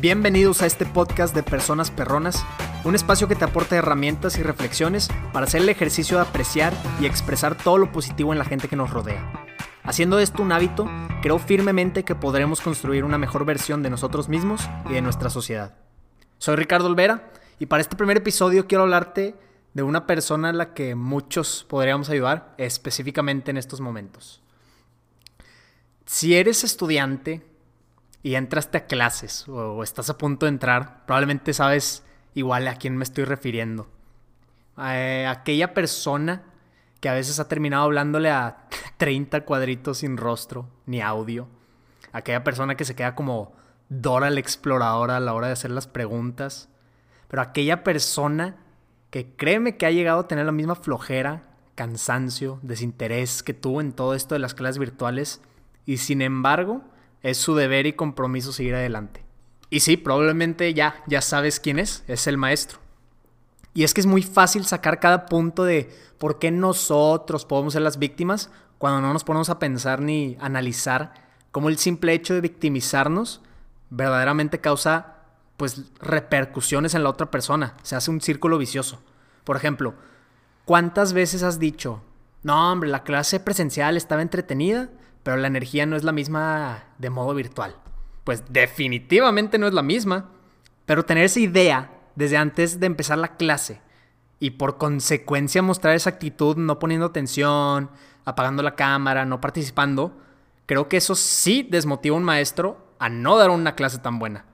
Bienvenidos 0.00 0.62
a 0.62 0.66
este 0.66 0.86
podcast 0.86 1.34
de 1.34 1.42
Personas 1.42 1.90
Perronas, 1.90 2.46
un 2.84 2.94
espacio 2.94 3.26
que 3.26 3.34
te 3.34 3.44
aporta 3.44 3.74
herramientas 3.74 4.38
y 4.38 4.44
reflexiones 4.44 5.08
para 5.32 5.46
hacer 5.46 5.62
el 5.62 5.68
ejercicio 5.68 6.18
de 6.18 6.22
apreciar 6.22 6.72
y 7.00 7.06
expresar 7.06 7.56
todo 7.56 7.78
lo 7.78 7.90
positivo 7.90 8.32
en 8.32 8.38
la 8.38 8.44
gente 8.44 8.68
que 8.68 8.76
nos 8.76 8.90
rodea. 8.90 9.46
Haciendo 9.82 10.20
esto 10.20 10.40
un 10.40 10.52
hábito, 10.52 10.88
creo 11.20 11.40
firmemente 11.40 12.04
que 12.04 12.14
podremos 12.14 12.60
construir 12.60 13.02
una 13.02 13.18
mejor 13.18 13.44
versión 13.44 13.82
de 13.82 13.90
nosotros 13.90 14.28
mismos 14.28 14.70
y 14.88 14.92
de 14.92 15.02
nuestra 15.02 15.30
sociedad. 15.30 15.74
Soy 16.38 16.54
Ricardo 16.54 16.86
Olvera 16.86 17.32
y 17.58 17.66
para 17.66 17.80
este 17.80 17.96
primer 17.96 18.18
episodio 18.18 18.68
quiero 18.68 18.84
hablarte 18.84 19.34
de 19.74 19.82
una 19.82 20.06
persona 20.06 20.50
a 20.50 20.52
la 20.52 20.74
que 20.74 20.94
muchos 20.94 21.66
podríamos 21.68 22.08
ayudar 22.08 22.54
específicamente 22.56 23.50
en 23.50 23.56
estos 23.56 23.80
momentos. 23.80 24.42
Si 26.06 26.36
eres 26.36 26.62
estudiante, 26.62 27.47
y 28.28 28.36
entraste 28.36 28.76
a 28.76 28.84
clases 28.84 29.48
o, 29.48 29.82
estás 29.82 30.10
a 30.10 30.18
punto 30.18 30.44
de 30.44 30.50
entrar, 30.50 31.06
probablemente 31.06 31.54
sabes 31.54 32.04
igual 32.34 32.68
a 32.68 32.74
quién 32.74 32.94
me 32.94 33.04
estoy 33.04 33.24
refiriendo. 33.24 33.88
Eh, 34.76 35.26
aquella 35.26 35.72
persona 35.72 36.42
que 37.00 37.08
a 37.08 37.14
veces 37.14 37.40
ha 37.40 37.48
terminado 37.48 37.84
hablándole 37.84 38.30
a 38.30 38.68
30 38.98 39.46
cuadritos 39.46 39.98
sin 39.98 40.18
rostro 40.18 40.68
ni 40.84 41.00
audio. 41.00 41.48
Aquella 42.12 42.44
persona 42.44 42.74
que 42.74 42.84
se 42.84 42.94
queda 42.94 43.14
como 43.14 43.54
Dora 43.88 44.28
la 44.28 44.40
exploradora 44.40 45.16
a 45.16 45.20
la 45.20 45.32
hora 45.32 45.46
de 45.46 45.54
hacer 45.54 45.70
las 45.70 45.86
preguntas. 45.86 46.68
Pero 47.28 47.40
aquella 47.40 47.82
persona 47.82 48.56
que 49.08 49.36
créeme 49.36 49.78
que 49.78 49.86
ha 49.86 49.90
llegado 49.90 50.20
a 50.20 50.28
tener 50.28 50.44
la 50.44 50.52
misma 50.52 50.74
flojera, 50.74 51.44
cansancio, 51.76 52.60
desinterés 52.60 53.42
que 53.42 53.54
tuvo 53.54 53.80
en 53.80 53.94
todo 53.94 54.12
esto 54.12 54.34
de 54.34 54.40
las 54.40 54.52
clases 54.52 54.78
virtuales 54.78 55.40
y 55.86 55.96
sin 55.96 56.20
embargo 56.20 56.82
es 57.22 57.38
su 57.38 57.54
deber 57.54 57.86
y 57.86 57.92
compromiso 57.92 58.52
seguir 58.52 58.74
adelante. 58.74 59.24
Y 59.70 59.80
sí, 59.80 59.96
probablemente 59.96 60.72
ya, 60.74 61.02
ya 61.06 61.20
sabes 61.20 61.60
quién 61.60 61.78
es, 61.78 62.04
es 62.08 62.26
el 62.26 62.38
maestro. 62.38 62.78
Y 63.74 63.84
es 63.84 63.94
que 63.94 64.00
es 64.00 64.06
muy 64.06 64.22
fácil 64.22 64.64
sacar 64.64 64.98
cada 64.98 65.26
punto 65.26 65.64
de 65.64 65.90
por 66.18 66.38
qué 66.38 66.50
nosotros 66.50 67.44
podemos 67.44 67.74
ser 67.74 67.82
las 67.82 67.98
víctimas 67.98 68.50
cuando 68.78 69.00
no 69.00 69.12
nos 69.12 69.24
ponemos 69.24 69.50
a 69.50 69.58
pensar 69.58 70.00
ni 70.00 70.36
analizar 70.40 71.12
cómo 71.50 71.68
el 71.68 71.78
simple 71.78 72.12
hecho 72.12 72.34
de 72.34 72.40
victimizarnos 72.40 73.42
verdaderamente 73.90 74.60
causa 74.60 75.16
pues 75.56 75.82
repercusiones 76.00 76.94
en 76.94 77.02
la 77.02 77.10
otra 77.10 77.30
persona. 77.30 77.74
Se 77.82 77.96
hace 77.96 78.10
un 78.10 78.20
círculo 78.20 78.58
vicioso. 78.58 79.02
Por 79.44 79.56
ejemplo, 79.56 79.94
¿cuántas 80.64 81.12
veces 81.12 81.42
has 81.42 81.58
dicho, 81.58 82.02
no 82.42 82.72
hombre, 82.72 82.88
la 82.88 83.02
clase 83.02 83.40
presencial 83.40 83.96
estaba 83.96 84.22
entretenida, 84.22 84.88
pero 85.22 85.36
la 85.36 85.48
energía 85.48 85.86
no 85.86 85.96
es 85.96 86.04
la 86.04 86.12
misma 86.12 86.84
de 86.98 87.10
modo 87.10 87.34
virtual. 87.34 87.76
Pues 88.24 88.44
definitivamente 88.48 89.58
no 89.58 89.66
es 89.66 89.74
la 89.74 89.82
misma. 89.82 90.30
Pero 90.86 91.04
tener 91.04 91.24
esa 91.24 91.40
idea 91.40 91.90
desde 92.14 92.36
antes 92.36 92.80
de 92.80 92.86
empezar 92.86 93.18
la 93.18 93.36
clase 93.36 93.80
y 94.40 94.50
por 94.50 94.78
consecuencia 94.78 95.62
mostrar 95.62 95.94
esa 95.94 96.10
actitud 96.10 96.56
no 96.56 96.78
poniendo 96.78 97.06
atención, 97.06 97.90
apagando 98.24 98.62
la 98.62 98.74
cámara, 98.74 99.24
no 99.24 99.40
participando, 99.40 100.16
creo 100.66 100.88
que 100.88 100.96
eso 100.96 101.14
sí 101.14 101.66
desmotiva 101.68 102.14
a 102.14 102.18
un 102.18 102.24
maestro 102.24 102.86
a 102.98 103.08
no 103.08 103.36
dar 103.36 103.50
una 103.50 103.74
clase 103.74 103.98
tan 103.98 104.18
buena. 104.18 104.44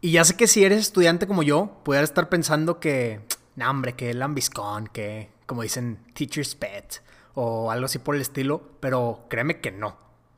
Y 0.00 0.12
ya 0.12 0.24
sé 0.24 0.36
que 0.36 0.46
si 0.46 0.64
eres 0.64 0.80
estudiante 0.80 1.26
como 1.26 1.42
yo, 1.42 1.80
puedes 1.84 2.04
estar 2.04 2.28
pensando 2.28 2.80
que, 2.80 3.20
no 3.56 3.70
hombre, 3.70 3.94
que 3.94 4.14
lambiscón, 4.14 4.86
que, 4.86 5.30
como 5.44 5.62
dicen, 5.62 5.98
teacher's 6.14 6.54
pet, 6.54 7.02
o 7.34 7.70
algo 7.70 7.86
así 7.86 7.98
por 7.98 8.14
el 8.14 8.20
estilo, 8.20 8.62
pero 8.80 9.26
créeme 9.28 9.60
que 9.60 9.72
no. 9.72 9.88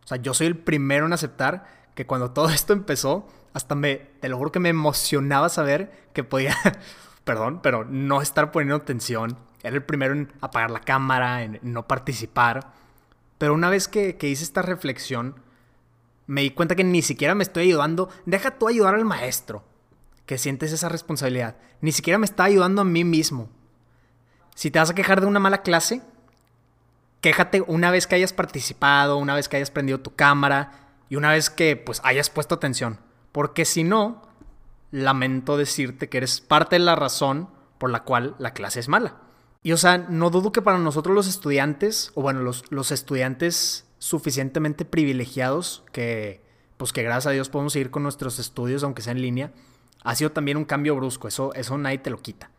O 0.05 0.07
sea, 0.07 0.19
yo 0.19 0.35
soy 0.35 0.47
el 0.47 0.57
primero 0.57 1.07
en 1.07 1.13
aceptar 1.13 1.67
que 1.95 2.07
cuando 2.07 2.31
todo 2.31 2.49
esto 2.51 2.73
empezó, 2.73 3.27
hasta 3.55 3.75
me, 3.75 3.97
te 4.21 4.29
lo 4.29 4.39
juro 4.39 4.53
que 4.53 4.61
me 4.61 4.71
emocionaba 4.71 5.49
saber 5.49 6.09
que 6.13 6.25
podía, 6.25 6.57
perdón, 7.25 7.61
pero 7.63 7.85
no 7.85 8.23
estar 8.23 8.51
poniendo 8.51 8.77
atención. 8.77 9.37
Era 9.63 9.77
el 9.77 9.85
primero 9.85 10.15
en 10.15 10.33
apagar 10.41 10.71
la 10.71 10.81
cámara, 10.81 11.43
en 11.43 11.61
no 11.63 11.87
participar. 11.87 12.73
Pero 13.39 13.55
una 13.55 13.71
vez 13.71 13.89
que, 13.89 14.17
que 14.17 14.29
hice 14.29 14.45
esta 14.45 14.63
reflexión, 14.63 15.37
me 16.27 16.43
di 16.43 16.51
cuenta 16.51 16.75
que 16.75 16.85
ni 16.85 17.03
siquiera 17.03 17.35
me 17.35 17.43
estoy 17.43 17.65
ayudando. 17.65 18.09
Deja 18.27 18.53
tú 18.53 18.67
ayudar 18.67 18.95
al 18.95 19.05
maestro, 19.05 19.63
que 20.27 20.39
sientes 20.39 20.73
esa 20.73 20.89
responsabilidad. 20.89 21.57
Ni 21.81 21.93
siquiera 21.93 22.19
me 22.19 22.27
está 22.27 22.45
ayudando 22.45 22.83
a 22.83 22.85
mí 22.85 23.05
mismo. 23.05 23.49
Si 24.55 24.71
te 24.71 24.79
vas 24.79 24.91
a 24.91 24.95
quejar 24.95 25.21
de 25.21 25.27
una 25.27 25.41
mala 25.41 25.63
clase, 25.63 26.03
quéjate 27.23 27.63
una 27.67 27.91
vez 27.91 28.07
que 28.07 28.17
hayas 28.17 28.35
participado, 28.35 29.17
una 29.17 29.35
vez 29.35 29.49
que 29.49 29.57
hayas 29.57 29.71
prendido 29.71 30.01
tu 30.01 30.15
cámara 30.15 30.91
y 31.09 31.17
una 31.17 31.31
vez 31.31 31.49
que 31.49 31.77
pues 31.77 32.03
hayas 32.05 32.29
puesto 32.29 32.57
atención. 32.57 32.99
Porque 33.31 33.65
si 33.65 33.85
no, 33.85 34.23
lamento 34.91 35.57
decirte 35.57 36.11
que 36.11 36.19
eres 36.19 36.43
parte 36.43 36.77
de 36.77 36.81
la 36.81 36.97
razón 36.97 37.49
por 37.79 37.91
la 37.91 38.03
cual 38.03 38.35
la 38.39 38.53
clase 38.53 38.81
es 38.81 38.89
mala. 38.89 39.17
Y 39.63 39.73
o 39.73 39.77
sea, 39.77 39.99
no 39.99 40.31
dudo 40.31 40.53
que 40.53 40.61
para 40.61 40.79
nosotros 40.79 41.15
los 41.15 41.29
estudiantes, 41.29 42.11
o 42.15 42.23
bueno, 42.23 42.41
los, 42.43 42.65
los 42.71 42.91
estudiantes 42.91 43.87
suficientemente 43.99 44.85
privilegiados 44.85 45.85
que 45.93 46.43
pues 46.77 46.93
que 46.93 47.05
gracias 47.05 47.29
a 47.29 47.31
Dios 47.31 47.49
podemos 47.49 47.73
seguir 47.73 47.93
con 47.93 48.03
nuestros 48.03 48.41
estudios 48.41 48.83
aunque 48.83 49.03
sea 49.03 49.13
en 49.13 49.23
línea, 49.23 49.53
ha 50.03 50.17
sido 50.17 50.33
también 50.33 50.57
un 50.57 50.65
cambio 50.65 50.97
brusco, 50.97 51.29
eso, 51.29 51.55
eso 51.55 51.79
nadie 51.79 51.99
te 51.99 52.11
lo 52.11 52.21
quita. 52.21 52.51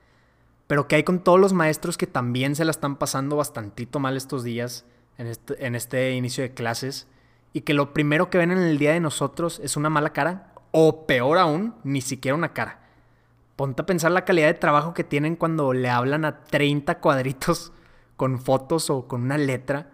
Pero 0.74 0.88
¿qué 0.88 0.96
hay 0.96 1.04
con 1.04 1.20
todos 1.20 1.40
los 1.40 1.54
maestros 1.54 2.00
que 2.00 2.08
también 2.08 2.56
se 2.56 2.66
la 2.66 2.72
están 2.72 2.96
pasando 2.96 3.36
bastantito 3.36 4.00
mal 4.00 4.18
estos 4.18 4.44
días 4.44 4.86
en 5.20 5.28
este, 5.28 5.68
en 5.68 5.76
este 5.76 6.14
inicio 6.14 6.44
de 6.44 6.56
clases? 6.56 7.06
Y 7.54 7.62
que 7.62 7.76
lo 7.76 7.94
primero 7.94 8.32
que 8.32 8.40
ven 8.40 8.50
en 8.50 8.58
el 8.58 8.80
día 8.80 8.92
de 8.92 9.00
nosotros 9.00 9.62
es 9.64 9.78
una 9.78 9.92
mala 9.92 10.14
cara, 10.14 10.56
o 10.72 11.06
peor 11.06 11.38
aún, 11.38 11.76
ni 11.84 12.02
siquiera 12.02 12.36
una 12.36 12.54
cara. 12.54 12.90
Ponte 13.56 13.84
a 13.84 13.86
pensar 13.86 14.14
la 14.14 14.26
calidad 14.26 14.48
de 14.48 14.56
trabajo 14.56 14.96
que 14.96 15.04
tienen 15.04 15.36
cuando 15.36 15.74
le 15.74 15.92
hablan 15.92 16.26
a 16.26 16.44
30 16.44 17.00
cuadritos 17.02 17.72
con 18.18 18.40
fotos 18.40 18.90
o 18.90 19.08
con 19.08 19.22
una 19.22 19.38
letra 19.38 19.92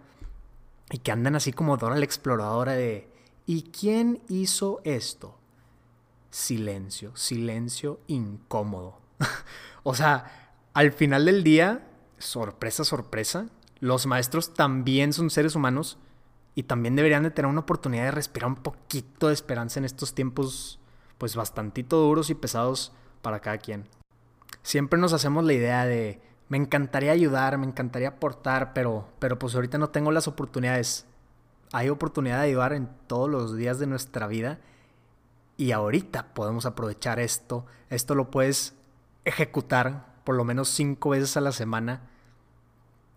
y 0.90 0.96
que 0.96 1.12
andan 1.12 1.36
así 1.36 1.52
como 1.52 1.76
Dora 1.76 1.96
la 1.96 2.06
exploradora 2.06 2.72
de 2.72 3.12
¿y 3.44 3.64
quién 3.64 4.22
hizo 4.30 4.80
esto? 4.84 5.36
Silencio, 6.30 7.14
silencio 7.16 8.00
incómodo. 8.06 8.98
o 9.82 9.94
sea, 9.94 10.40
al 10.74 10.92
final 10.92 11.24
del 11.24 11.42
día, 11.42 11.86
sorpresa, 12.18 12.84
sorpresa, 12.84 13.46
los 13.80 14.06
maestros 14.06 14.54
también 14.54 15.12
son 15.12 15.30
seres 15.30 15.56
humanos 15.56 15.98
y 16.54 16.64
también 16.64 16.96
deberían 16.96 17.22
de 17.22 17.30
tener 17.30 17.50
una 17.50 17.60
oportunidad 17.60 18.04
de 18.04 18.10
respirar 18.10 18.48
un 18.48 18.56
poquito 18.56 19.28
de 19.28 19.34
esperanza 19.34 19.78
en 19.78 19.84
estos 19.84 20.14
tiempos 20.14 20.78
pues 21.18 21.36
bastantito 21.36 21.98
duros 21.98 22.30
y 22.30 22.34
pesados 22.34 22.92
para 23.22 23.40
cada 23.40 23.58
quien. 23.58 23.86
Siempre 24.62 24.98
nos 24.98 25.12
hacemos 25.12 25.44
la 25.44 25.52
idea 25.52 25.86
de 25.86 26.20
me 26.48 26.56
encantaría 26.56 27.12
ayudar, 27.12 27.56
me 27.58 27.66
encantaría 27.66 28.08
aportar, 28.08 28.72
pero 28.72 29.08
pero 29.18 29.38
pues 29.38 29.54
ahorita 29.54 29.78
no 29.78 29.90
tengo 29.90 30.12
las 30.12 30.28
oportunidades. 30.28 31.06
Hay 31.72 31.88
oportunidad 31.88 32.38
de 32.38 32.48
ayudar 32.48 32.72
en 32.72 32.88
todos 33.06 33.30
los 33.30 33.56
días 33.56 33.78
de 33.78 33.86
nuestra 33.86 34.26
vida 34.26 34.58
y 35.56 35.72
ahorita 35.72 36.34
podemos 36.34 36.66
aprovechar 36.66 37.20
esto. 37.20 37.66
Esto 37.88 38.14
lo 38.14 38.30
puedes 38.30 38.74
ejecutar 39.24 40.09
por 40.24 40.34
lo 40.34 40.44
menos 40.44 40.68
cinco 40.68 41.10
veces 41.10 41.36
a 41.36 41.40
la 41.40 41.52
semana 41.52 42.02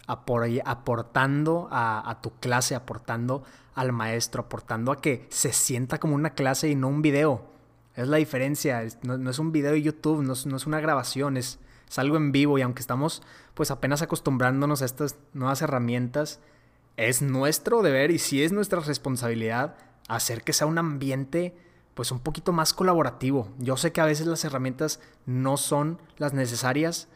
aportando 0.07 1.69
a, 1.71 2.19
tu 2.21 2.31
clase, 2.39 2.75
aportando 2.75 3.43
al 3.75 3.91
maestro, 3.91 4.43
aportando 4.43 4.91
a 4.91 5.01
que 5.01 5.25
se 5.29 5.53
sienta 5.53 5.99
como 5.99 6.15
una 6.15 6.31
clase 6.31 6.69
y 6.69 6.75
no 6.75 6.89
un 6.89 7.01
video. 7.01 7.45
Es 7.95 8.07
la 8.07 8.17
diferencia, 8.17 8.83
no, 9.03 9.29
es 9.29 9.39
un 9.39 9.51
video 9.51 9.71
de 9.71 9.81
YouTube, 9.81 10.23
no 10.23 10.33
es, 10.33 10.65
una 10.65 10.79
grabación, 10.79 11.37
es, 11.37 11.59
es, 11.87 11.99
algo 11.99 12.17
en 12.17 12.31
vivo 12.31 12.57
y 12.57 12.61
aunque 12.63 12.81
estamos 12.81 13.21
pues 13.53 13.71
apenas 13.71 14.01
acostumbrándonos 14.01 14.81
a 14.81 14.85
estas 14.85 15.15
nuevas 15.33 15.61
herramientas, 15.61 16.39
es 16.97 17.21
nuestro 17.21 17.81
deber 17.81 18.11
y 18.11 18.19
sí 18.19 18.43
es 18.43 18.51
nuestra 18.51 18.79
responsabilidad 18.79 19.75
hacer 20.07 20.43
que 20.43 20.53
sea 20.53 20.67
un 20.67 20.77
ambiente 20.77 21.55
pues 21.93 22.11
un 22.11 22.19
poquito 22.19 22.51
más 22.51 22.73
colaborativo. 22.73 23.49
Yo 23.59 23.77
sé 23.77 23.91
que 23.91 24.01
a 24.01 24.05
veces 24.05 24.27
las 24.27 24.43
herramientas 24.45 24.99
no 25.25 25.57
son 25.57 26.01
las 26.17 26.33
necesarias, 26.33 27.07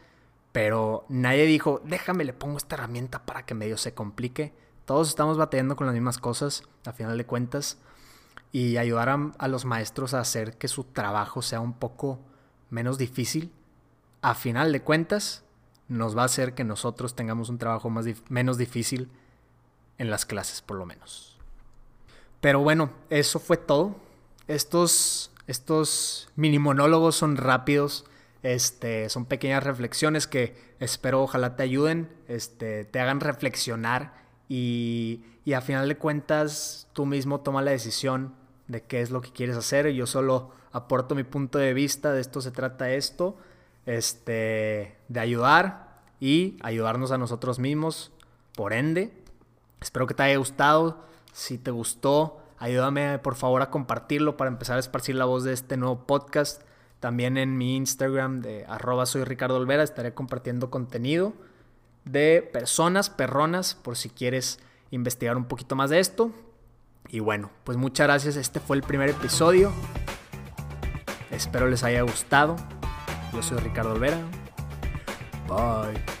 pero 0.52 1.04
nadie 1.08 1.46
dijo, 1.46 1.80
déjame 1.84 2.24
le 2.24 2.32
pongo 2.32 2.58
esta 2.58 2.76
herramienta 2.76 3.24
para 3.24 3.44
que 3.44 3.54
medio 3.54 3.76
se 3.76 3.94
complique. 3.94 4.54
Todos 4.84 5.08
estamos 5.08 5.36
batallando 5.36 5.76
con 5.76 5.86
las 5.86 5.94
mismas 5.94 6.18
cosas, 6.18 6.62
a 6.86 6.92
final 6.92 7.18
de 7.18 7.26
cuentas, 7.26 7.78
y 8.52 8.76
ayudar 8.78 9.08
a, 9.38 9.48
los 9.48 9.64
maestros 9.64 10.14
a 10.14 10.20
hacer 10.20 10.56
que 10.56 10.68
su 10.68 10.84
trabajo 10.84 11.42
sea 11.42 11.60
un 11.60 11.74
poco 11.74 12.20
menos 12.70 12.96
difícil, 12.98 13.52
a 14.22 14.34
final 14.34 14.72
de 14.72 14.82
cuentas, 14.82 15.44
nos 15.88 16.16
va 16.16 16.22
a 16.22 16.26
hacer 16.26 16.54
que 16.54 16.64
nosotros 16.64 17.14
tengamos 17.14 17.48
un 17.50 17.58
trabajo 17.58 17.90
más 17.90 18.06
menos 18.28 18.58
difícil 18.58 19.10
en 19.98 20.10
las 20.10 20.24
clases, 20.24 20.62
por 20.62 20.76
lo 20.76 20.86
menos. 20.86 21.38
Pero 22.40 22.60
bueno, 22.60 22.90
eso 23.10 23.38
fue 23.38 23.56
todo 23.56 23.96
estos, 24.48 25.30
estos 25.46 26.28
mini 26.36 26.58
monólogos 26.58 27.16
son 27.16 27.36
rápidos, 27.36 28.04
este, 28.42 29.08
son 29.08 29.26
pequeñas 29.26 29.62
reflexiones 29.62 30.26
que 30.26 30.56
espero 30.80 31.22
ojalá 31.22 31.56
te 31.56 31.62
ayuden, 31.62 32.08
este, 32.28 32.84
te 32.84 33.00
hagan 33.00 33.20
reflexionar 33.20 34.14
y, 34.48 35.24
y 35.44 35.52
a 35.52 35.60
final 35.60 35.88
de 35.88 35.96
cuentas 35.96 36.88
tú 36.92 37.06
mismo 37.06 37.40
toma 37.40 37.62
la 37.62 37.70
decisión 37.70 38.34
de 38.68 38.82
qué 38.82 39.00
es 39.00 39.10
lo 39.10 39.20
que 39.20 39.32
quieres 39.32 39.56
hacer. 39.56 39.88
Yo 39.90 40.06
solo 40.06 40.50
aporto 40.72 41.14
mi 41.14 41.24
punto 41.24 41.58
de 41.58 41.74
vista, 41.74 42.12
de 42.12 42.20
esto 42.20 42.40
se 42.40 42.50
trata 42.50 42.90
esto, 42.90 43.36
este, 43.86 44.96
de 45.08 45.20
ayudar 45.20 46.00
y 46.20 46.56
ayudarnos 46.62 47.10
a 47.10 47.18
nosotros 47.18 47.58
mismos, 47.58 48.12
por 48.54 48.72
ende. 48.72 49.12
Espero 49.80 50.06
que 50.06 50.14
te 50.14 50.24
haya 50.24 50.36
gustado. 50.36 51.04
Si 51.32 51.58
te 51.58 51.70
gustó, 51.70 52.40
ayúdame 52.58 53.18
por 53.18 53.34
favor 53.34 53.62
a 53.62 53.70
compartirlo 53.70 54.36
para 54.36 54.50
empezar 54.50 54.76
a 54.76 54.80
esparcir 54.80 55.14
la 55.14 55.24
voz 55.24 55.44
de 55.44 55.52
este 55.52 55.76
nuevo 55.76 56.06
podcast. 56.06 56.62
También 57.00 57.36
en 57.36 57.56
mi 57.56 57.76
Instagram 57.76 58.40
de 58.40 58.64
arroba 58.66 59.06
soy 59.06 59.24
Ricardo 59.24 59.56
Olvera 59.56 59.82
estaré 59.82 60.14
compartiendo 60.14 60.70
contenido 60.70 61.32
de 62.04 62.48
personas 62.52 63.10
perronas 63.10 63.74
por 63.74 63.96
si 63.96 64.10
quieres 64.10 64.58
investigar 64.90 65.36
un 65.36 65.44
poquito 65.44 65.76
más 65.76 65.90
de 65.90 66.00
esto. 66.00 66.32
Y 67.08 67.20
bueno, 67.20 67.50
pues 67.64 67.78
muchas 67.78 68.06
gracias. 68.06 68.36
Este 68.36 68.60
fue 68.60 68.76
el 68.76 68.82
primer 68.82 69.10
episodio. 69.10 69.72
Espero 71.30 71.68
les 71.68 71.84
haya 71.84 72.02
gustado. 72.02 72.56
Yo 73.32 73.42
soy 73.42 73.58
Ricardo 73.58 73.92
Olvera. 73.92 74.18
Bye. 75.48 76.17